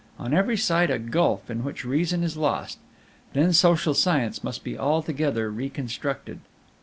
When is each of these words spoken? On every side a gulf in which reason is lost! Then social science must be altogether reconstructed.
On 0.17 0.33
every 0.33 0.57
side 0.57 0.89
a 0.89 0.97
gulf 0.97 1.47
in 1.51 1.63
which 1.63 1.85
reason 1.85 2.23
is 2.23 2.35
lost! 2.35 2.79
Then 3.33 3.53
social 3.53 3.93
science 3.93 4.43
must 4.43 4.63
be 4.63 4.75
altogether 4.75 5.51
reconstructed. 5.51 6.39